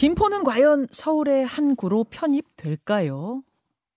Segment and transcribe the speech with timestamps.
[0.00, 3.42] 김포는 과연 서울의 한 구로 편입될까요?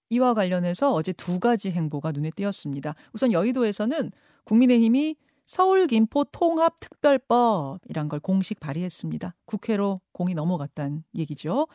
[0.10, 2.94] 이와 관련해서 어제 두 가지 행보가 눈에 띄었습니다.
[3.14, 4.12] 우선 여의도에서는
[4.44, 9.34] 국민의힘이 서울 김포 통합 특별법이란 걸 공식 발의했습니다.
[9.46, 11.68] 국회로 공이 넘어갔다는 얘기죠.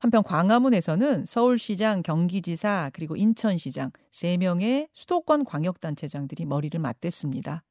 [0.00, 7.64] 한편 광화문에서는 서울시장, 경기지사 그리고 인천시장 3명의 수도권 광역단체장들이 머리를 맞댔습니다.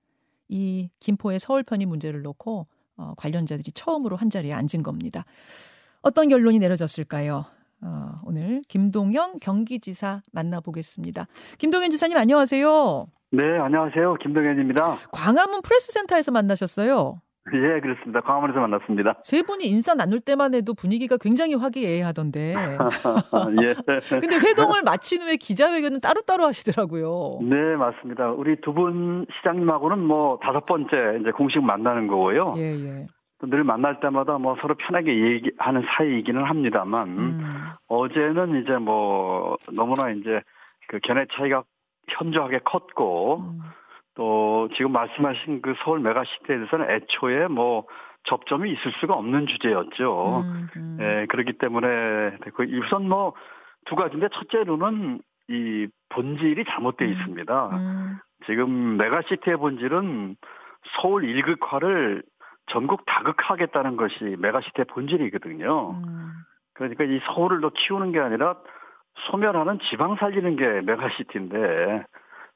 [0.48, 2.68] 이 김포의 서울 편입 문제를 놓고
[2.98, 5.25] 어, 관련자들이 처음으로 한 자리에 앉은 겁니다.
[6.02, 7.45] 어떤 결론이 내려졌을까요?
[7.81, 11.27] 어, 오늘 김동영 경기지사 만나보겠습니다.
[11.59, 13.08] 김동현 지사님 안녕하세요.
[13.31, 14.16] 네, 안녕하세요.
[14.16, 14.95] 김동현입니다.
[15.12, 17.21] 광화문 프레스센터에서 만나셨어요.
[17.54, 18.20] 예, 그렇습니다.
[18.21, 19.20] 광화문에서 만났습니다.
[19.23, 22.54] 세 분이 인사 나눌 때만 해도 분위기가 굉장히 화기애애하던데.
[23.63, 23.73] 예.
[24.20, 27.40] 근데 회동을 마친 후에 기자회견은 따로따로 하시더라고요.
[27.43, 28.32] 네, 맞습니다.
[28.32, 32.55] 우리 두 분 시장님하고는 뭐 다섯 번째 이제 공식 만나는 거고요.
[32.57, 33.07] 예, 예.
[33.41, 37.40] 늘 만날 때마다 뭐 서로 편하게 얘기하는 사이이기는 합니다만 음.
[37.88, 40.41] 어제는 이제 뭐 너무나 이제
[40.88, 41.63] 그 견해 차이가
[42.10, 43.60] 현저하게 컸고 음.
[44.16, 47.85] 또 지금 말씀하신 그 서울 메가시티에 대해서는 애초에 뭐
[48.24, 50.44] 접점이 있을 수가 없는 주제였죠.
[50.44, 50.98] 음, 음.
[50.99, 53.34] 예, 그렇기 때문에 그 우선 뭐
[53.88, 57.70] 두 가지인데 첫째로는 이 본질이 잘못되어 음, 있습니다.
[57.74, 58.18] 음.
[58.46, 60.35] 지금 메가시티의 본질은
[61.01, 62.24] 서울 일극화를
[62.68, 65.91] 전국 다극화하겠다는 것이 메가시티의 본질이거든요.
[65.91, 66.31] 음.
[66.73, 68.56] 그러니까 이 서울을 더 키우는 게 아니라
[69.31, 72.06] 소멸하는 지방 살리는 게 메가시티인데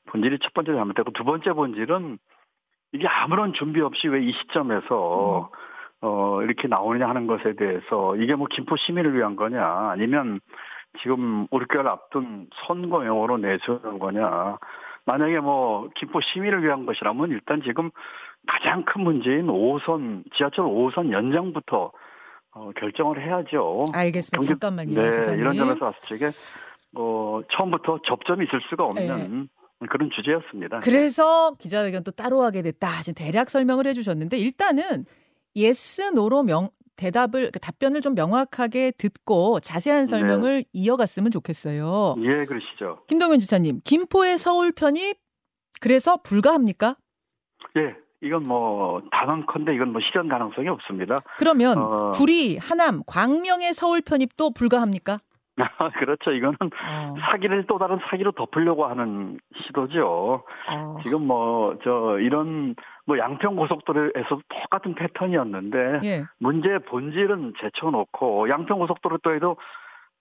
[0.09, 2.17] 본질이 첫 번째 잘못되고 두 번째 본질은
[2.94, 5.58] 이게 아무런 준비 없이 왜 이 시점에서 음.
[6.04, 10.39] 어 이렇게 나오느냐 하는 것에 대해서 이게 뭐 김포 시민을 위한 거냐 아니면
[11.02, 14.58] 지금 올겨울 앞둔 선거용으로 내세우는 거냐
[15.06, 17.90] 만약에 뭐 김포 시민을 위한 것이라면 일단 지금
[18.48, 21.92] 가장 큰 문제인 5선 지하철 5선 연장부터
[22.54, 23.86] 어, 결정을 해야죠.
[23.94, 24.38] 알겠습니다.
[24.38, 25.02] 경기, 잠깐만요.
[25.02, 25.40] 네, 지사님.
[25.40, 26.32] 이런 점에서 봤을 적에
[26.96, 29.48] 어, 처음부터 접점이 있을 수가 없는
[29.80, 29.88] 네.
[29.88, 30.80] 그런 주제였습니다.
[30.80, 33.02] 그래서 기자회견 또 따로 하게 됐다.
[33.04, 35.06] 지금 대략 설명을 해주셨는데 일단은
[35.55, 36.70] yes no로 명
[37.02, 40.64] 대답을 그 답변을 좀 명확하게 듣고 자세한 설명을 네.
[40.72, 42.16] 이어갔으면 좋겠어요.
[42.20, 43.00] 예, 그러시죠.
[43.08, 45.17] 김동현 지사님, 김포의 서울 편입
[45.80, 46.95] 그래서 불가합니까?
[47.78, 51.16] 예, 이건 뭐 단언컨대 이건 뭐 실현 가능성이 없습니다.
[51.38, 52.10] 그러면 어...
[52.14, 55.20] 구리, 하남, 광명의 서울 편입도 불가합니까?
[56.00, 56.32] 그렇죠.
[56.32, 57.16] 이거는 어.
[57.30, 60.44] 사기를 또 다른 사기로 덮으려고 하는 시도죠.
[60.72, 60.98] 어.
[61.04, 62.76] 지금 뭐 저 이런
[63.06, 66.23] 뭐 양평 고속도로에서 똑같은 패턴이었는데 예.
[66.40, 69.58] 문제의 본질은 제쳐놓고 양평 고속도로 또해도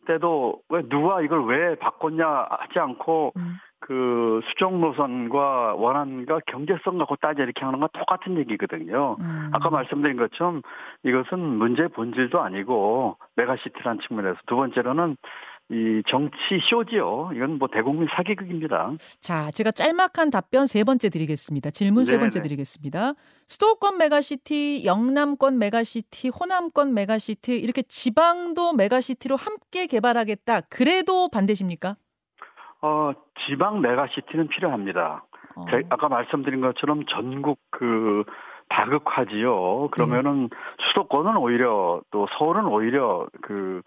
[0.07, 3.57] 때도 왜 누가 이걸 왜 바꿨냐 하지 않고 음.
[3.81, 9.17] 그 수정 노선과 원안과 경제성 갖고 따져 이렇게 하는 건 똑같은 얘기거든요.
[9.19, 9.51] 음.
[9.53, 10.63] 아까 말씀드린 것처럼
[11.03, 15.17] 이것은 문제의 본질도 아니고 메가시티라는 측면에서 두 번째로는
[15.73, 16.37] 이 정치
[16.69, 17.31] 쇼지요.
[17.35, 18.93] 이건 뭐 대국민 사기극입니다.
[19.21, 21.71] 자, 제가 짤막한 답변 세 번째 드리겠습니다.
[21.71, 22.17] 질문 네네.
[22.17, 23.13] 세 번째 드리겠습니다.
[23.47, 30.63] 수도권 메가시티, 영남권 메가시티, 호남권 메가시티 이렇게 지방도 메가시티로 함께 개발하겠다.
[30.63, 31.97] 그래도 반대십니까?
[32.83, 33.13] 어,
[33.47, 35.25] 지방 메가시티는 필요합니다.
[35.57, 35.65] 어.
[35.71, 38.25] 제, 아까 말씀드린 것처럼 전국 그
[38.69, 39.89] 다극화지요.
[39.89, 40.57] 그러면은 네.
[40.89, 43.83] 수도권은 오히려 또 서울은 오히려 그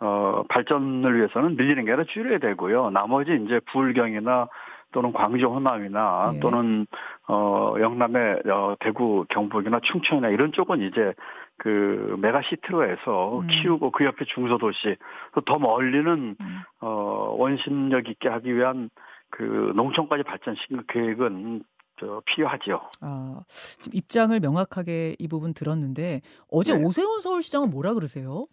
[0.00, 2.90] 어, 발전을 위해서는 늘리는 게 아니라 줄여야 되고요.
[2.90, 4.48] 나머지 이제 부울경이나
[4.92, 6.40] 또는 광주 호남이나 예.
[6.40, 6.86] 또는
[7.28, 11.14] 어 영남의 어, 대구 경북이나 충청이나 이런 쪽은 이제
[11.58, 13.46] 그 메가시티로 해서 음.
[13.46, 14.96] 키우고 그 옆에 중소도시
[15.34, 16.60] 또더 멀리는 음.
[16.80, 18.90] 어 원심력 있게 하기 위한
[19.30, 21.62] 그 농촌까지 발전시키는 계획은
[22.00, 22.80] 저 필요하죠.
[23.00, 26.20] 아, 지금 입장을 명확하게 이 부분 들었는데
[26.50, 26.84] 어제 네.
[26.84, 28.46] 오세훈 서울시장은 뭐라 그러세요?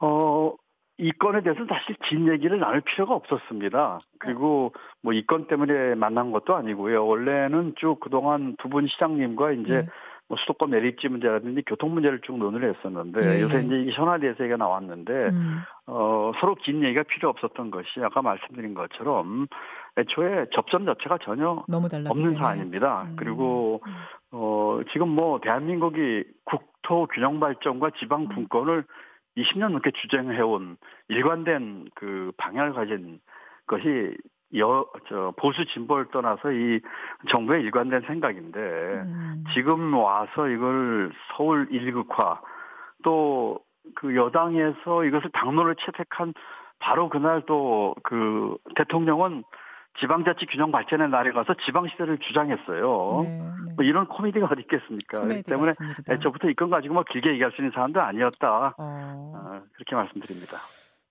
[0.00, 0.52] 어,
[0.98, 4.00] 이 건에 대해서는 사실 긴 얘기를 나눌 필요가 없었습니다.
[4.18, 4.72] 그리고
[5.02, 7.06] 뭐 이 건 때문에 만난 것도 아니고요.
[7.06, 9.86] 원래는 쭉 그동안 두 분 시장님과 이제 네.
[10.28, 13.42] 뭐 수도권 매립지 문제라든지 교통 문제를 쭉 논의를 했었는데 네.
[13.42, 15.60] 요새 이제 이게 현안돼서 얘기가 나왔는데 음.
[15.86, 19.46] 어 서로 긴 얘기가 필요 없었던 것이 아까 말씀드린 것처럼
[19.96, 21.64] 애초에 접점 자체가 전혀
[22.10, 23.02] 없는 사안입니다.
[23.02, 23.16] 음.
[23.16, 23.92] 그리고 음.
[24.32, 28.28] 어 지금 뭐 대한민국이 국토 균형 발전과 지방 음.
[28.28, 28.84] 분권을
[29.36, 30.76] 20년 넘게 주장해온
[31.08, 33.20] 일관된 그 방향을 가진
[33.68, 34.16] 것이
[34.56, 36.80] 여, 저, 보수 진보를 떠나서 이
[37.30, 39.44] 정부의 일관된 생각인데, 음.
[39.54, 42.40] 지금 와서 이걸 서울 일극화,
[43.02, 46.34] 또 그 여당에서 이것을 당론을 채택한
[46.78, 49.44] 바로 그날 또 그 대통령은
[49.98, 53.20] 지방자치 균형 발전의 날에 가서 지방시대를 주장했어요.
[53.22, 53.72] 네, 네.
[53.76, 55.22] 뭐 이런 코미디가 어디 있겠습니까?
[55.22, 55.72] 그렇기 때문에
[56.10, 58.74] 애초부터 이건 가지고 뭐 길게 얘기할 수 있는 사안도 아니었다.
[58.76, 59.62] 어.
[59.78, 60.58] 이렇게 말씀드립니다.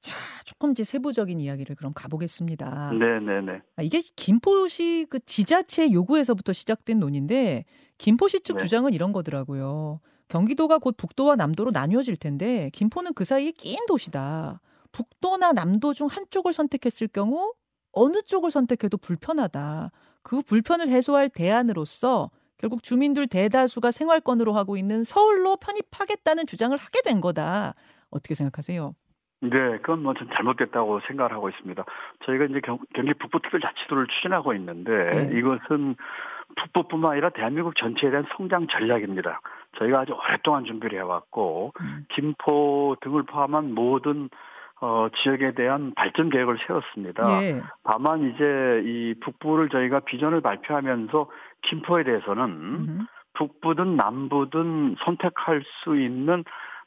[0.06, 0.14] 자,
[0.44, 2.92] 조금 이제 세부적인 이야기를 그럼 가보겠습니다.
[2.92, 3.62] 네, 네, 네.
[3.76, 7.66] 아, 이게 김포시 그 지자체 요구에서부터 시작된 논인데
[7.98, 8.64] 김포시 측 네.
[8.64, 10.00] 주장은 이런 거더라고요.
[10.28, 14.62] 경기도가 곧 북도와 남도로 나뉘어질 텐데 김포는 그 사이에 낀 도시다.
[14.92, 17.56] 북도나 남도 중 한쪽을 선택했을 경우
[17.92, 19.92] 어느 쪽을 선택해도 불편하다.
[20.22, 27.22] 그 불편을 해소할 대안으로서 결국 주민들 대다수가 생활권으로 하고 있는 서울로 편입하겠다는 주장을 하게 된
[27.22, 27.74] 거다.
[28.12, 28.94] 어떻게 생각하세요?
[29.42, 31.84] 네, 그건 뭐좀 잘못됐다고 생각을 하고 있습니다.
[32.26, 35.38] 저희가 이제 경, 기 북부특별자치도를 추진하고 있는데 네.
[35.38, 35.96] 이것은
[36.56, 39.42] 북부뿐만 아니라 대한민국 전체에 대한 성장 전략입니다.
[39.78, 42.06] 저희가 아주 오랫동안 준비를 해왔고 음.
[42.10, 44.30] 김포 등을 포함한 모든
[44.82, 47.24] 어, 지역에 대한 발전 계획을 세웠습니다.
[47.44, 47.62] 예.
[47.84, 51.30] 다만 이제 이 북부를 저희가 비전을 발표하면서
[51.62, 53.06] 김포에 대해서는 음흠.
[53.34, 56.44] 북부든 남부든 선택할 수 있는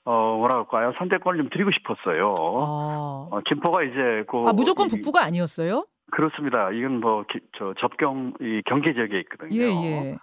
[0.09, 2.35] 어 뭐랄까요 선택권을 좀 드리고 싶었어요.
[2.39, 3.29] 아.
[3.31, 5.85] 어, 김포가 이제 그 아, 무조건 북부가 아니었어요?
[6.11, 6.71] 그렇습니다.
[6.71, 9.55] 이건 뭐저 접경 이 경계 지역에 있거든요.
[9.55, 10.19] 예, 예.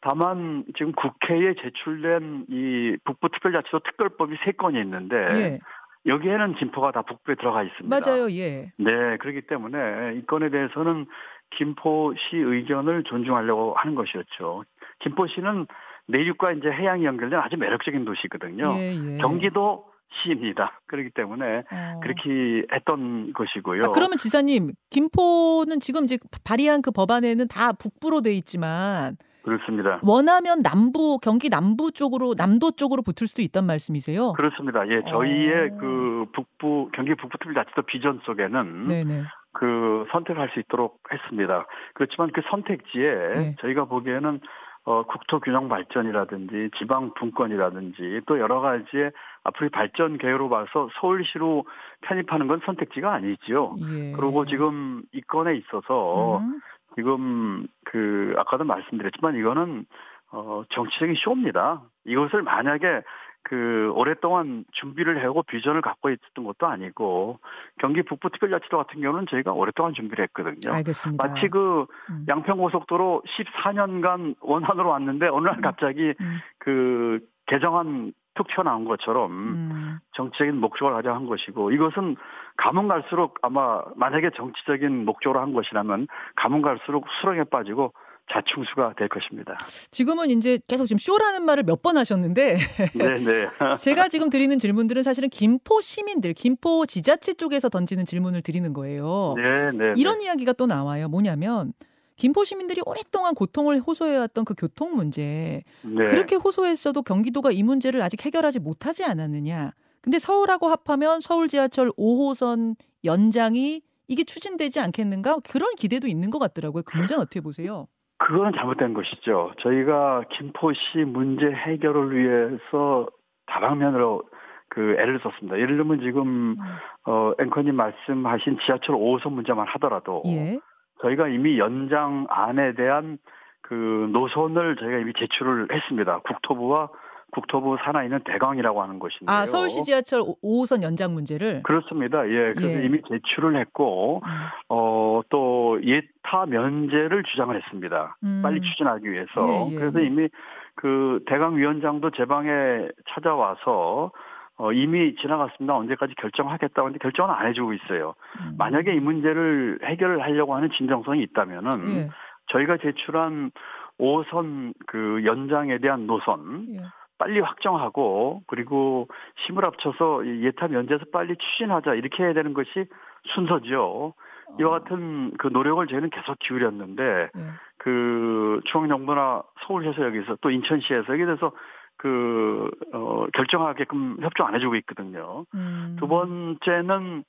[0.00, 5.58] 다만 지금 국회에 제출된 이 북부특별자치도 특별법이 세 건이 있는데 예.
[6.06, 7.94] 여기에는 김포가 다 북부에 들어가 있습니다.
[7.94, 8.72] 맞아요, 예.
[8.78, 11.04] 네, 그렇기 때문에 이 건에 대해서는
[11.50, 14.64] 김포시 의견을 존중하려고 하는 것이었죠.
[15.00, 15.66] 김포시는
[16.08, 18.64] 내륙과 이제 해양이 연결된 아주 매력적인 도시거든요.
[18.78, 19.16] 예, 예.
[19.18, 19.86] 경기도
[20.22, 20.80] 시입니다.
[20.86, 22.00] 그렇기 때문에 어.
[22.02, 23.82] 그렇게 했던 것이고요.
[23.84, 30.00] 아, 그러면 지사님, 김포는 지금 이제 발의한 그 법안에는 다 북부로 돼 있지만 그렇습니다.
[30.02, 34.32] 원하면 남부 경기 남부 쪽으로 남도 쪽으로 붙을 수도 있단 말씀이세요?
[34.32, 34.88] 그렇습니다.
[34.88, 35.76] 예, 저희의 어.
[35.78, 39.22] 그 북부 경기 북부특별자치도 비전 속에는 네네.
[39.52, 41.66] 그 선택할 수 있도록 했습니다.
[41.94, 43.56] 그렇지만 그 선택지에 네.
[43.60, 44.40] 저희가 보기에는
[44.86, 49.10] 어, 국토 균형 발전이라든지 지방 분권이라든지 또 여러 가지의
[49.42, 51.66] 앞으로의 발전 계획으로 봐서 서울시로
[52.02, 53.76] 편입하는 건 선택지가 아니지요.
[53.80, 54.12] 예.
[54.12, 56.60] 그리고 지금 이 건에 있어서 음.
[56.94, 59.86] 지금 그 아까도 말씀드렸지만 이거는
[60.30, 61.82] 어 정치적인 쇼입니다.
[62.04, 63.02] 이것을 만약에
[63.48, 67.38] 그 오랫동안 준비를 해오고 비전을 갖고 있었던 것도 아니고
[67.78, 70.74] 경기 북부 특별자치도 같은 경우는 저희가 오랫동안 준비를 했거든요.
[70.74, 71.24] 알겠습니다.
[71.24, 72.26] 마치 그 음.
[72.26, 75.60] 양평고속도로 14년간 원안으로 왔는데 어느 날 음.
[75.60, 76.38] 갑자기 음.
[76.58, 79.98] 그 개정안 툭 튀어나온 것처럼 음.
[80.14, 82.16] 정치적인 목적을 가져 한 것이고 이것은
[82.56, 87.92] 가면 갈수록 아마 만약에 정치적인 목적으로 한 것이라면 가면 갈수록 수렁에 빠지고
[88.32, 89.56] 자충수가 될 것입니다.
[89.90, 92.58] 지금은 이제 계속 지금 쇼라는 말을 몇 번 하셨는데
[92.94, 93.18] 네네.
[93.24, 93.48] 네.
[93.78, 99.34] 제가 지금 드리는 질문들은 사실은 김포 시민들, 김포 지자체 쪽에서 던지는 질문을 드리는 거예요.
[99.36, 99.72] 네네.
[99.72, 101.08] 네, 이런 이야기가 또 나와요.
[101.08, 101.72] 뭐냐면
[102.16, 106.04] 김포 시민들이 오랫동안 고통을 호소해왔던 그 교통 문제 네.
[106.04, 109.72] 그렇게 호소했어도 경기도가 이 문제를 아직 해결하지 못하지 않았느냐.
[110.00, 116.84] 근데 서울하고 합하면 서울 지하철 5호선 연장이 이게 추진되지 않겠는가 그런 기대도 있는 것 같더라고요.
[116.84, 117.86] 그 문제는 어떻게 보세요?
[118.18, 119.52] 그거는 잘못된 것이죠.
[119.60, 123.08] 저희가 김포시 문제 해결을 위해서
[123.46, 124.22] 다방면으로
[124.68, 125.58] 그 애를 썼습니다.
[125.58, 126.56] 예를 들면 지금 음.
[127.04, 130.58] 어 앵커님 말씀하신 지하철 5호선 문제만 하더라도 예.
[131.02, 133.18] 저희가 이미 연장안에 대한
[133.62, 136.20] 그 노선을 저희가 이미 제출을 했습니다.
[136.20, 136.88] 국토부와
[137.32, 139.36] 국토부 산하에 있는 대강이라고 하는 곳인데요.
[139.36, 141.62] 아, 서울시 지하철 5호선 연장 문제를?
[141.64, 142.26] 그렇습니다.
[142.28, 142.52] 예.
[142.54, 142.84] 그래서 예.
[142.84, 144.30] 이미 제출을 했고, 음.
[144.68, 148.16] 어, 또 예타 면제를 주장을 했습니다.
[148.22, 148.40] 음.
[148.42, 149.48] 빨리 추진하기 위해서.
[149.48, 149.76] 예, 예.
[149.76, 150.28] 그래서 이미
[150.76, 154.12] 그 대강 위원장도 제 방에 찾아와서
[154.58, 155.76] 어, 이미 지나갔습니다.
[155.76, 158.14] 언제까지 결정하겠다고 하는데 결정은 안 해주고 있어요.
[158.40, 158.54] 음.
[158.56, 162.08] 만약에 이 문제를 해결을 하려고 하는 진정성이 있다면은 예.
[162.46, 163.50] 저희가 제출한
[163.98, 166.80] 5선 그 연장에 대한 노선 예.
[167.18, 169.08] 빨리 확정하고 그리고
[169.46, 172.86] 힘을 합쳐서 예타 면제에서 빨리 추진하자 이렇게 해야 되는 것이
[173.34, 174.14] 순서죠.
[174.60, 177.42] 이와 같은 그 노력을 저희는 계속 기울였는데 네.
[177.78, 181.52] 그 중앙정부나 서울시에서 여기서 또 인천시에서 여기 대해서
[181.96, 185.44] 그, 어, 결정하게끔 협조 안 해주고 있거든요.
[185.54, 185.96] 음.
[185.98, 187.24] 두 번째는,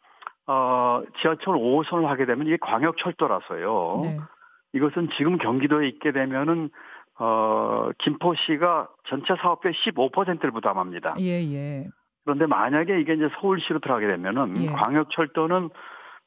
[0.47, 3.99] 어, 지하철 5호선을 하게 되면 이게 광역철도라서요.
[4.03, 4.17] 네.
[4.73, 6.69] 이것은 지금 경기도에 있게 되면은
[7.19, 11.15] 어, 김포시가 전체 사업비의 15%를 부담합니다.
[11.19, 11.87] 예, 예.
[12.23, 14.67] 그런데 만약에 이게 이제 서울시로 들어가게 되면은 예.
[14.67, 15.69] 광역철도는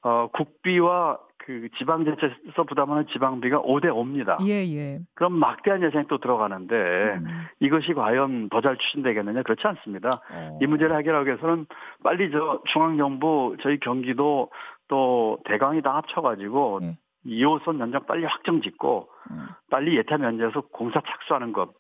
[0.02, 4.36] 어, 국비와 그 지방자치에서 부담하는 지방비가 5대 5입니다.
[4.46, 5.00] 예, 예.
[5.14, 7.26] 그럼 막대한 예산이 또 들어가는데 음.
[7.60, 9.42] 이것이 과연 더 잘 추진되겠느냐?
[9.42, 10.10] 그렇지 않습니다.
[10.32, 10.58] 어.
[10.60, 11.66] 이 문제를 해결하기 위해서는
[12.02, 14.50] 빨리 저 중앙정부 저희 경기도
[14.88, 16.96] 또 대강이 다 합쳐가지고 예.
[17.26, 19.48] 2호선 연장 빨리 확정 짓고 음.
[19.70, 21.72] 빨리 예타 면제해서 공사 착수하는 것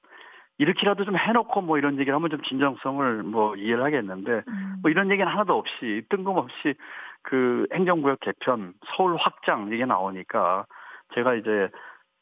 [0.58, 4.76] 이렇게라도 좀 해놓고 뭐 이런 얘기를 하면 좀 진정성을 뭐 이해를 하겠는데 음.
[4.82, 6.74] 뭐 이런 얘기는 하나도 없이 뜬금없이
[7.22, 10.66] 그 행정구역 개편, 서울 확장 이게 나오니까
[11.14, 11.68] 제가 이제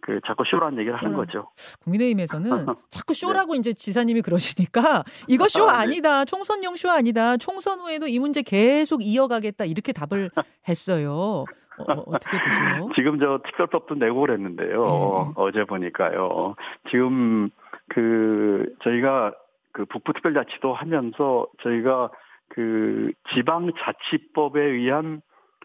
[0.00, 1.50] 그 자꾸 쇼라는 얘기를 하는 거죠.
[1.82, 2.48] 국민의힘에서는
[2.90, 3.58] 자꾸 쇼라고 네.
[3.58, 5.96] 이제 지사님이 그러시니까 이거 쇼 아, 네.
[5.96, 7.36] 니다 총선용 쇼 아니다.
[7.36, 10.30] 총선 후에도 이 문제 계속 이어가겠다 이렇게 답을
[10.68, 11.44] 했어요.
[11.78, 12.88] 어, 어 떻게 보세요?
[12.96, 14.84] 지금 저 특별법도 내고 그랬는데요.
[14.84, 15.32] 네.
[15.36, 16.54] 어제 보니까요.
[16.90, 17.50] 지금
[17.88, 19.34] 그 저희가
[19.72, 22.10] 그 북부특별자치도 하면서 저희가
[22.48, 25.20] 그 지방자치법에 의한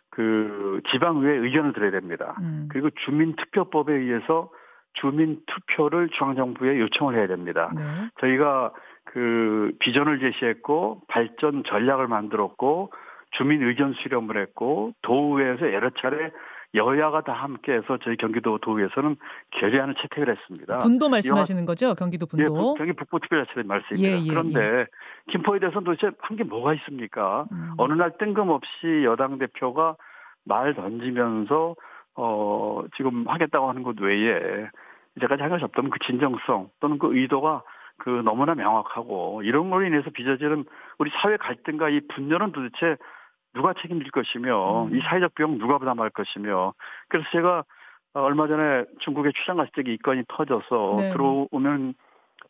[0.10, 2.36] 그 지방의회 의견을 들어야 됩니다.
[2.40, 2.68] 음.
[2.72, 4.50] 그리고 주민투표법에 의해서
[4.94, 7.72] 주민 투표를 중앙정부에 요청을 해야 됩니다.
[7.76, 7.82] 네.
[8.20, 8.74] 저희가
[9.06, 12.92] 그 비전을 제시했고 발전 전략을 만들었고
[13.38, 16.32] 주민 의견 수렴을 했고 도의회에서 여러 차례
[16.76, 19.16] 여야가 다 함께해서 저희 경기도 도의에서는
[19.52, 20.80] 결의안을 채택을 했습니다.
[20.80, 21.94] 분도 말씀하시는 거죠?
[21.94, 22.44] 경기도 분도.
[22.44, 24.10] 예, 경기 북부특별자치단 말씀입니다.
[24.10, 24.86] 예, 예, 그런데 예.
[25.32, 27.46] 김포에 대해서는 도대체 한 게 뭐가 있습니까?
[27.52, 27.74] 음.
[27.78, 29.96] 어느 날 뜬금없이 여당 대표가
[30.46, 31.76] 말 던지면서
[32.16, 34.68] 어 지금 하겠다고 하는 것 외에
[35.16, 37.62] 이제까지 한 것이 없다면 그 진정성 또는 그 의도가
[37.98, 40.66] 그 너무나 명확하고 이런 걸로 인해서 빚어지는
[40.98, 42.98] 우리 사회 갈등과 이 분열은 도대체
[43.54, 44.96] 누가 책임질 것이며 음.
[44.96, 46.74] 이 사회적 비용 누가 부담할 것이며
[47.08, 47.64] 그래서 제가
[48.14, 51.12] 얼마 전에 중국에 출장 갔을 때 이 건이 터져서 네.
[51.12, 51.96] 들어오면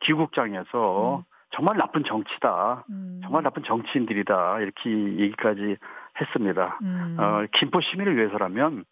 [0.02, 1.24] 기국장에서 음.
[1.52, 2.84] 정말 나쁜 정치다.
[2.90, 3.22] 음.
[3.24, 4.60] 정말 나쁜 정치인들이다.
[4.60, 5.78] 이렇게 얘기까지
[6.20, 6.80] 했습니다.
[6.82, 7.18] 음.
[7.20, 8.86] 어, 김포 시민을 위해서라면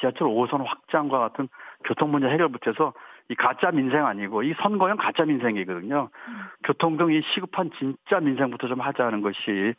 [0.00, 1.48] 지하철 5호선 확장과 같은
[1.84, 2.92] 교통 문제 해결부터 해서
[3.28, 6.10] 이 가짜 민생 아니고 이 선거형 가짜 민생이거든요.
[6.28, 6.34] 음.
[6.64, 9.74] 교통 등 이 시급한 진짜 민생부터 좀 하자는 것이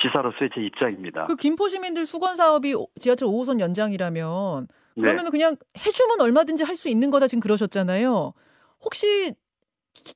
[0.00, 1.24] 지사로서의 제 입장입니다.
[1.26, 5.30] 그 김포 시민들 수건 사업이 지하철 5호선 연장이라면 그러면 네.
[5.30, 8.32] 그냥 해주면 얼마든지 할 수 있는 거다 지금 그러셨잖아요.
[8.84, 9.34] 혹시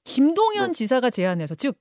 [0.05, 0.73] 김동연 네.
[0.73, 1.77] 지사가 제안해서 즉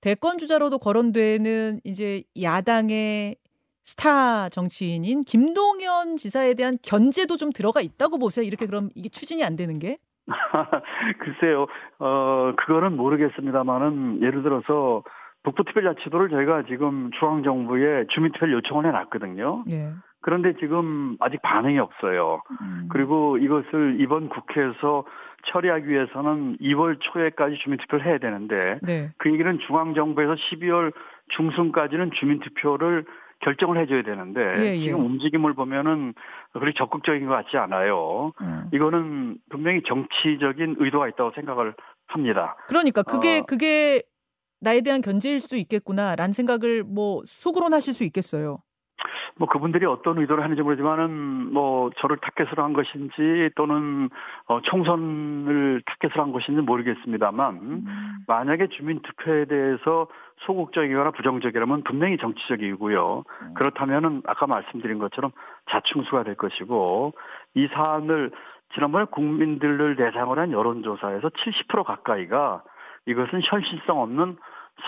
[0.00, 3.36] 대권 주자로도 거론되는 이제 야당의
[3.84, 8.46] 스타 정치인인 김동연 지사에 대한 견제도 좀 들어가 있다고 보세요.
[8.46, 9.98] 이렇게 그럼 이게 추진이 안 되는 게?
[11.18, 11.66] 글쎄요,
[11.98, 15.02] 어, 그거는 모르겠습니다만은 예를 들어서
[15.44, 19.64] 북부특별자치도를 저희가 지금 중앙정부에 주민투표를 요청을 해놨거든요.
[19.70, 19.92] 예.
[20.20, 22.42] 그런데 지금 아직 반응이 없어요.
[22.60, 22.88] 음.
[22.90, 25.04] 그리고 이것을 이번 국회에서
[25.46, 29.10] 처리하기 위해서는 2월 초에까지 주민투표를 해야 되는데 네.
[29.18, 30.92] 그 얘기는 중앙정부에서 12월
[31.28, 33.04] 중순까지는 주민투표를
[33.40, 34.76] 결정을 해줘야 되는데 예, 예.
[34.76, 36.14] 지금 움직임을 보면은
[36.52, 38.32] 그리 적극적인 것 같지 않아요.
[38.40, 38.68] 음.
[38.72, 41.74] 이거는 분명히 정치적인 의도가 있다고 생각을
[42.06, 42.56] 합니다.
[42.66, 44.02] 그러니까 그게 어, 그게
[44.60, 48.58] 나에 대한 견제일 수도 있겠구나라는 생각을 뭐 속으로는 하실 수 있겠어요.
[49.38, 54.10] 뭐 그분들이 어떤 의도를 하는지 모르지만은 뭐 저를 타겟으로 한 것인지 또는
[54.46, 57.84] 어 총선을 타겟으로 한 것인지 모르겠습니다만 음.
[58.26, 60.08] 만약에 주민 투표에 대해서
[60.46, 63.24] 소극적이거나 부정적이라면 분명히 정치적이고요.
[63.42, 63.54] 음.
[63.54, 65.30] 그렇다면은 아까 말씀드린 것처럼
[65.70, 67.14] 자충수가 될 것이고
[67.54, 68.32] 이 사안을
[68.74, 72.62] 지난번에 국민들을 대상으로 한 여론조사에서 70% 가까이가
[73.06, 74.36] 이것은 현실성 없는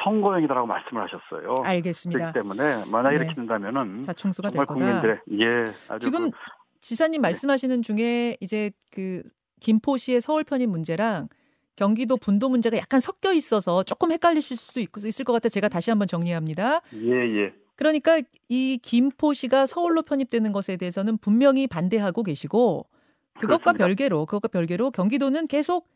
[0.04, 1.54] 선거행위다라고 말씀을 하셨어요.
[1.64, 2.32] 알겠습니다.
[2.32, 3.16] 그렇기 때문에 만약 네.
[3.16, 4.74] 이렇게 된다면은 자충수가 될 거다.
[4.74, 6.38] 국민들의 예 지금 그,
[6.80, 7.28] 지사님 네.
[7.28, 9.22] 말씀하시는 중에 이제 그
[9.60, 11.28] 김포시의 서울 편입 문제랑
[11.76, 16.08] 경기도 분도 문제가 약간 섞여 있어서 조금 헷갈리실 수도 있을 것 같아 제가 다시 한번
[16.08, 16.82] 정리합니다.
[16.94, 17.54] 예 예.
[17.76, 22.86] 그러니까 이 김포시가 서울로 편입되는 것에 대해서는 분명히 반대하고 계시고
[23.34, 23.86] 그것과 그렇습니다.
[23.86, 25.88] 별개로 그것과 별개로 경기도는 계속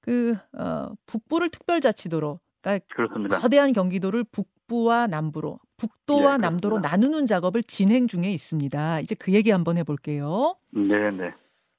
[0.00, 3.38] 그 어, 북부를 특별자치도로 그러니까 그렇습니다.
[3.38, 9.00] 거대한 경기도를 북부와 남부로, 북도와 네, 남도로 나누는 작업을 진행 중에 있습니다.
[9.00, 10.56] 이제 그 얘기 한번 해볼게요.
[10.70, 11.32] 네, 네.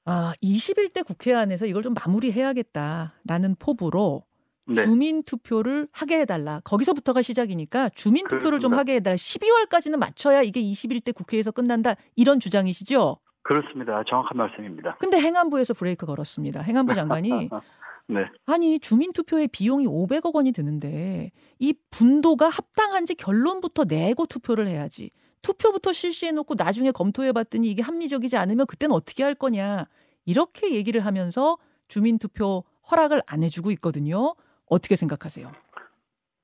[0.06, 4.24] 아, 21대 국회 안에서 이걸 좀 마무리해야겠다라는 포부로
[4.68, 4.84] 네.
[4.84, 6.62] 주민 투표를 하게 해달라.
[6.64, 9.16] 거기서부터가 시작이니까 주민 투표를 좀 하게 해달라.
[9.16, 11.96] 12월까지는 맞춰야 이게 21대 국회에서 끝난다.
[12.16, 13.18] 이런 주장이시죠?
[13.42, 14.04] 그렇습니다.
[14.08, 14.98] 정확한 말씀입니다.
[15.00, 16.62] 근데 행안부에서 브레이크 걸었습니다.
[16.62, 17.50] 행안부 장관이
[18.08, 18.26] 네.
[18.46, 25.12] 아니 주민 투표의 비용이 500억 원이 드는데 이 분도가 합당한지 결론부터 내고 투표를 해야지.
[25.42, 29.86] 투표부터 실시해놓고 나중에 검토해봤더니 이게 합리적이지 않으면 그때는 어떻게 할 거냐
[30.26, 31.58] 이렇게 얘기를 하면서
[31.88, 34.36] 주민 투표 허락을 안 해주고 있거든요.
[34.68, 35.52] 어떻게 생각하세요?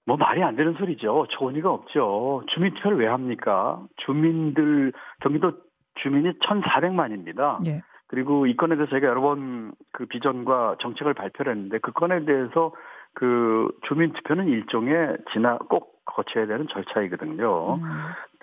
[0.06, 1.27] 뭐 말이 안 되는 소리죠.
[1.30, 2.44] 좋은이가 없죠.
[2.53, 3.86] 주민 투표를 왜 합니까?
[4.06, 5.53] 주민들 경기도
[6.01, 7.65] 주민이 1,400만입니다.
[7.68, 7.82] 예.
[8.12, 12.74] 그리고 이 건에 대해서 저희가 여러 번 그 비전과 정책을 발표를 했는데 그 건에 대해서
[13.13, 17.75] 그 주민 투표는 일종의 지나 꼭 거쳐야 되는 절차이거든요.
[17.75, 17.82] 음.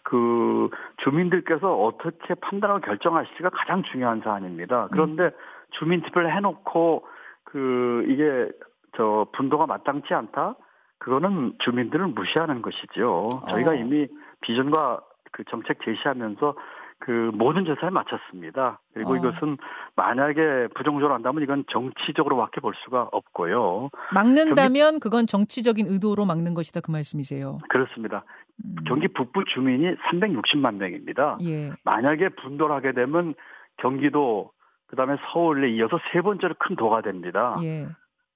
[0.05, 4.89] 그 주민들께서 어떻게 판단하고 결정하실지가 가장 중요한 사안입니다.
[4.93, 5.31] 그런데 음.
[5.73, 7.07] 주민 투표를 해놓고
[7.45, 8.49] 그 이게
[8.97, 10.55] 저 분도가 마땅치 않다.
[10.99, 13.29] 그거는 주민들을 무시하는 것이죠.
[13.49, 13.75] 저희가 어.
[13.75, 14.09] 이미
[14.41, 15.01] 비전과
[15.33, 16.55] 그 정책 제시하면서
[17.01, 18.81] 그 모든 조사에 마쳤습니다.
[18.93, 19.17] 그리고 어.
[19.17, 19.57] 이것은
[19.97, 23.91] 만약에 부정적으로 한다면 이건 정치적으로밖에 볼 수가 없고요.
[24.13, 27.59] 막는다면 경기, 그건 정치적인 의도로 막는 것이다 그 말씀이세요.
[27.69, 28.25] 그렇습니다.
[28.65, 28.77] 음.
[28.87, 31.39] 경기 북부 주민이 360만 명입니다.
[31.43, 31.71] 예.
[31.85, 33.35] 만약에 분도를 하게 되면
[33.77, 34.51] 경기도
[34.89, 37.57] 그다음에 서울에 이어서 세 번째로 큰 도가 됩니다.
[37.63, 37.87] 예.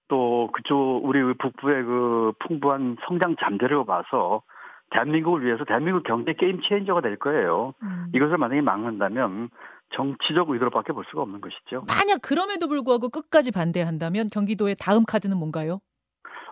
[0.09, 4.43] 또 그쪽 우리 북부의 그 풍부한 성장 잠재력을 봐서
[4.93, 7.75] 대한민국을 위해서 대한민국 경제 게임 체인저가 될 거예요.
[7.83, 8.07] 음.
[8.15, 9.49] 이것을 만약에 막는다면
[9.95, 11.85] 정치적 의도로밖에 볼 수가 없는 것이죠.
[11.89, 15.81] 만약 그럼에도 불구하고 끝까지 반대한다면 경기도의 다음 카드는 뭔가요?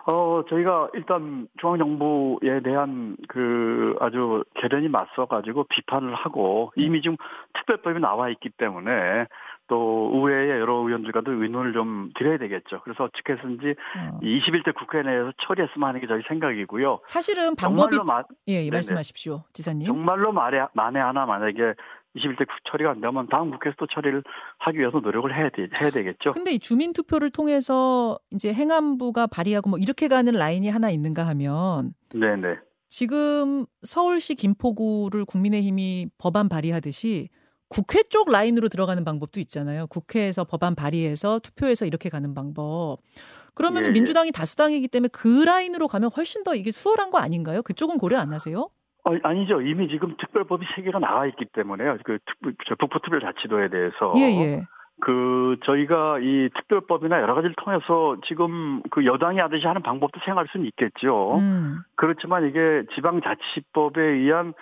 [0.05, 6.85] 어, 저희가 일단 중앙정부에 대한 그 아주 결연히 맞서가지고 비판을 하고 네.
[6.85, 7.17] 이미 지금
[7.53, 9.27] 특별법이 나와 있기 때문에
[9.71, 12.81] 또 의회의 여러 의원들과도 의논을 좀 드려야 되겠죠.
[12.83, 14.19] 그래서 어떻게 해서인지 어.
[14.21, 16.99] 21대 국회 내에서 처리했으면 하는 게 저희 생각이고요.
[17.05, 18.21] 사실은 방법이 마...
[18.49, 19.87] 예, 예 말씀하십시오, 지사님.
[19.87, 21.75] 정말로 말에 만에 하나 만약에
[22.17, 24.25] 21대 처리가 안 되면 다음 국회에서 또 처리를
[24.57, 26.31] 하기 위해서 노력을 해야, 되, 해야 되겠죠.
[26.31, 31.93] 근데 이 주민 투표를 통해서 이제 행안부가 발의하고 뭐 이렇게 가는 라인이 하나 있는가 하면
[32.13, 32.57] 네네.
[32.89, 37.29] 지금 서울시 김포구를 국민의힘이 법안 발의하듯이
[37.71, 39.87] 국회 쪽 라인으로 들어가는 방법도 있잖아요.
[39.87, 42.97] 국회에서 법안 발의해서 투표해서 이렇게 가는 방법.
[43.53, 43.91] 그러면 예, 예.
[43.91, 47.61] 민주당이 다수당이기 때문에 그 라인으로 가면 훨씬 더 이게 수월한 거 아닌가요?
[47.63, 48.69] 그쪽은 고려 안 하세요?
[49.03, 49.61] 어, 아니죠.
[49.61, 51.97] 이미 지금 특별법이 세 개가 나와 있기 때문에요.
[52.03, 52.19] 그
[52.77, 54.13] 북부특별자치도에 대해서.
[54.17, 54.67] 예, 예.
[54.99, 60.67] 그 저희가 이 특별법이나 여러 가지를 통해서 지금 그 여당이 하듯이 하는 방법도 생각할 수는
[60.67, 61.37] 있겠죠.
[61.39, 61.79] 음.
[61.95, 64.53] 그렇지만 이게 지방자치법에 의한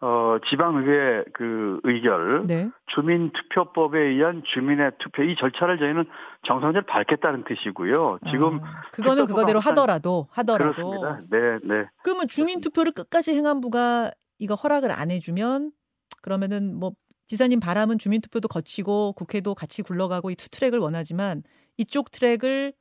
[0.00, 2.68] 어, 지방의회 그 의결, 네.
[2.94, 6.04] 주민투표법에 의한 주민의 투표 이 절차를 저희는
[6.46, 8.18] 정상적으로 밟겠다는 뜻이고요.
[8.30, 11.20] 지금 아, 그거는 그거대로 하더라도 하더라도 그렇습니다.
[11.30, 11.86] 네, 네.
[12.02, 15.72] 그러면 주민투표를 끝까지 행안부가 이거 허락을 안 해주면
[16.20, 16.92] 그러면은 뭐
[17.26, 21.42] 지사님 바람은 주민투표도 거치고 국회도 같이 굴러가고 이 two track을 원하지만
[21.78, 22.74] 이쪽 트랙을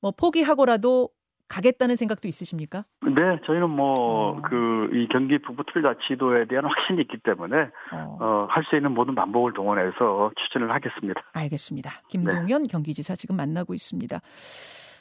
[0.00, 1.10] 뭐 포기하고라도
[1.52, 2.86] 가겠다는 생각도 있으십니까?
[3.02, 5.08] 네, 저희는 뭐 그이 어.
[5.10, 8.16] 경기 북부특별자치도에 대한 확신이 있기 때문에 어.
[8.20, 11.20] 어, 할 수 있는 모든 방법을 동원해서 추진을 하겠습니다.
[11.34, 11.90] 알겠습니다.
[12.08, 12.68] 김동연 네.
[12.70, 14.20] 경기지사 지금 만나고 있습니다.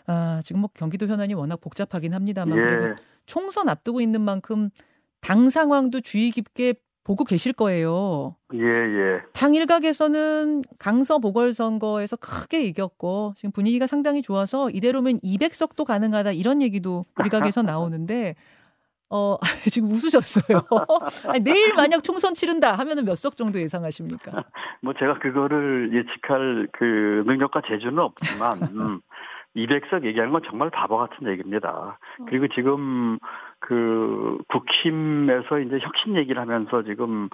[0.08, 2.62] 아, 지금 뭐 경기도 현안이 워낙 복잡하긴 합니다만 예.
[2.62, 2.96] 그래도
[3.28, 4.72] 총선 앞두고 있는 만큼
[5.22, 8.36] 당 상황도 주의 깊게 보고 계실 거예요.
[8.54, 9.22] 예, 예.
[9.34, 17.06] 당 일각에서는 강서 보궐선거에서 크게 이겼고 지금 분위기가 상당히 좋아서 이대로면 200석도 가능하다 이런 얘기도
[17.24, 18.36] 일각에서 나오는데
[19.14, 19.38] 어,
[19.74, 20.62] 지금 웃으셨어요.
[21.28, 24.46] 아니, 내일 만약 총선 치른다 하면은 몇 석 정도 예상하십니까?
[24.82, 29.02] 뭐 제가 그거를 예측할 그 능력과 재주는 없지만 음,
[29.56, 31.98] 200석 얘기하는 건 정말 바보 같은 얘기입니다.
[32.20, 32.26] 어.
[32.28, 33.20] 그리고 지금
[33.60, 37.30] 그 국힘에서 이제 혁신 얘기를 하면서 지금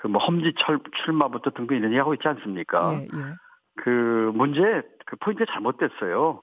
[0.00, 2.94] 그 뭐 험지 철, 출마부터 등등 이런 얘기 하고 있지 않습니까?
[2.94, 3.34] 예, 예.
[3.76, 6.42] 그 문제 그 포인트가 잘못됐어요.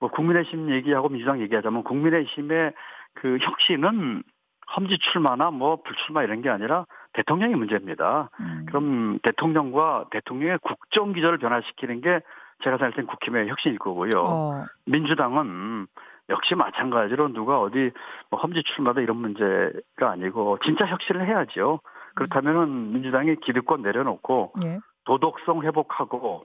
[0.00, 2.72] 뭐 국민의힘 얘기하고 민주당 얘기하자면 국민의힘의
[3.14, 4.22] 그 혁신은
[4.76, 8.30] 험지 출마나 뭐 불출마 이런 게 아니라 대통령의 문제입니다.
[8.40, 8.66] 음.
[8.68, 12.20] 그럼 대통령과 대통령의 국정 기조를 변화시키는 게
[12.62, 14.10] 제가 생각할 땐 국힘의 혁신일 거고요.
[14.16, 14.64] 어.
[14.86, 15.86] 민주당은
[16.30, 17.90] 역시 마찬가지로 누가 어디
[18.30, 21.80] 뭐 험지 출마다 이런 문제가 아니고 진짜 혁신을 해야죠.
[22.14, 24.78] 그렇다면은 민주당이 기득권 내려놓고 예.
[25.04, 26.44] 도덕성 회복하고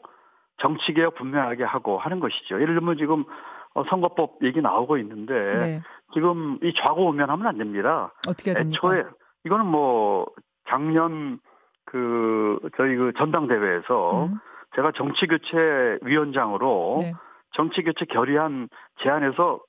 [0.58, 2.62] 정치개혁 분명하게 하고 하는 것이죠.
[2.62, 3.26] 예를 들면 지금
[3.74, 5.82] 어, 선거법 얘기 나오고 있는데 네.
[6.14, 8.14] 지금 이 좌고 우면하면 안 됩니다.
[8.28, 8.78] 어떻게 됩니까?
[8.78, 9.04] 애초에
[9.46, 10.28] 이거는 뭐
[10.70, 11.40] 작년
[11.86, 14.40] 그 저희 그 전당대회에서 음.
[14.76, 17.14] 제가 정치교체위원장으로 네.
[17.54, 18.70] 정치교체 결의안
[19.02, 19.60] 제안에서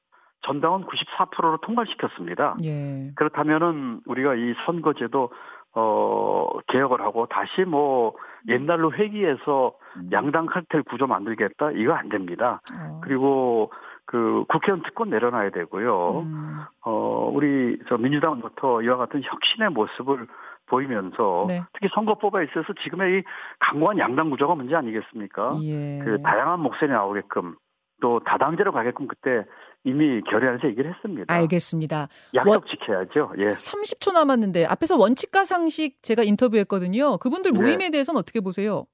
[0.43, 2.57] 전당원 94%로 통과시켰습니다.
[2.65, 3.13] 예.
[3.17, 5.31] 그렇다면은 우리가 이 선거제도
[5.77, 8.15] 어 개혁을 하고 다시 뭐
[8.49, 10.09] 옛날로 회귀해서 음.
[10.13, 12.61] 양당 칼텔 구조 만들겠다 이거 안 됩니다.
[12.79, 13.01] 어.
[13.03, 13.73] 그리고
[14.07, 16.21] 그 국회의원 특권 내려놔야 되고요.
[16.21, 16.61] 음.
[16.85, 20.29] 어 우리 저 민주당부터 이와 같은 혁신의 모습을
[20.67, 21.63] 보이면서 네.
[21.73, 23.23] 특히 선거법에 있어서 지금의 이
[23.59, 25.59] 강고한 양당 구조가 문제 아니겠습니까?
[25.63, 26.01] 예.
[26.05, 27.57] 그 다양한 목소리 나오게끔
[28.01, 29.45] 또 다당제로 가게끔 그때
[29.85, 31.33] 이미 결의안에서 얘기를 했습니다.
[31.33, 32.09] 알겠습니다.
[32.35, 33.33] 약속 원, 지켜야죠.
[33.39, 33.45] 예.
[33.45, 37.19] 30초 남았는데 앞에서 원칙과 상식 제가 인터뷰했거든요.
[37.19, 37.59] 그분들 네.
[37.59, 37.91] 모임에 네.
[37.91, 38.87] 대해서는 어떻게 보세요?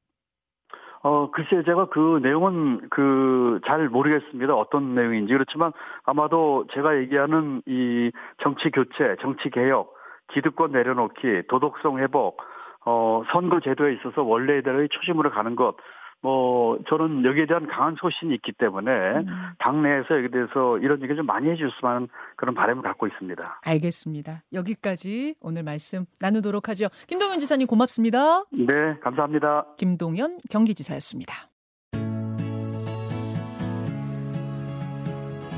[1.03, 4.55] 어, 글쎄, 제가 그 내용은 그 잘 모르겠습니다.
[4.55, 5.33] 어떤 내용인지.
[5.33, 5.73] 그렇지만
[6.05, 8.11] 아마도 제가 얘기하는 이
[8.43, 9.93] 정치 교체, 정치 개혁,
[10.33, 12.43] 기득권 내려놓기, 도덕성 회복,
[12.85, 15.77] 어, 선거 제도에 있어서 원래대로의 초심으로 가는 것,
[16.23, 19.27] 뭐 저는 여기에 대한 강한 소신이 있기 때문에 음.
[19.59, 23.61] 당내에서 여기에 대해서 이런 얘기 좀 많이 해줄 수만 그런 바람을 갖고 있습니다.
[23.67, 24.43] 알겠습니다.
[24.53, 26.89] 여기까지 오늘 말씀 나누도록 하죠.
[27.07, 28.45] 김동현 지사님 고맙습니다.
[28.51, 29.65] 네, 감사합니다.
[29.79, 31.35] 김동현 경기지사였습니다.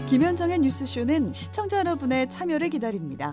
[0.09, 3.33] 김현정의 뉴스쇼는 시청자 여러분의 참여를 기다립니다.